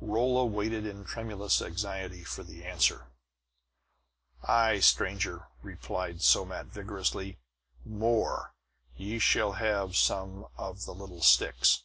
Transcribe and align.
Rolla 0.00 0.44
waited 0.44 0.84
in 0.84 1.04
tremulous 1.04 1.62
anxiety 1.62 2.24
for 2.24 2.42
the 2.42 2.64
answer. 2.64 3.06
"Aye, 4.42 4.80
stranger!" 4.80 5.46
replied 5.62 6.22
Somat 6.22 6.66
vigorously. 6.66 7.38
"More; 7.84 8.52
ye 8.96 9.20
shall 9.20 9.52
have 9.52 9.94
some 9.96 10.46
of 10.58 10.86
the 10.86 10.92
little 10.92 11.22
sticks!" 11.22 11.84